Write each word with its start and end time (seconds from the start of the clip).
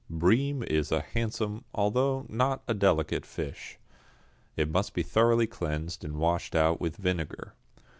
=Bream= 0.09 0.63
is 0.63 0.91
a 0.91 1.01
handsome, 1.01 1.63
although 1.75 2.25
not 2.27 2.63
a 2.67 2.73
delicate 2.73 3.23
fish. 3.23 3.77
It 4.57 4.67
must 4.71 4.95
be 4.95 5.03
thoroughly 5.03 5.45
cleansed 5.45 6.03
and 6.03 6.15
washed 6.17 6.55
out 6.55 6.81
with 6.81 6.97
vinegar. 6.97 7.53